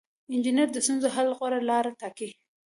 [0.33, 2.29] انجینر د ستونزې د حل غوره لاره ټاکي.